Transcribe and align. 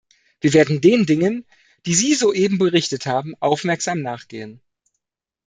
Wir 0.39 0.53
werden 0.53 0.81
den 0.81 1.05
Dingen, 1.05 1.45
die 1.85 1.93
Sie 1.93 2.09
uns 2.13 2.19
soeben 2.21 2.57
berichtet 2.57 3.05
haben, 3.05 3.35
aufmerksam 3.39 4.01
nachgehen. 4.01 4.59